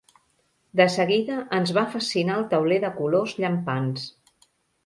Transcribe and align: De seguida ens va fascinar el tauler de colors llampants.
De 0.79 0.87
seguida 0.93 1.35
ens 1.59 1.73
va 1.79 1.83
fascinar 1.97 2.39
el 2.41 2.47
tauler 2.55 2.81
de 2.87 2.91
colors 2.97 3.37
llampants. 3.45 4.09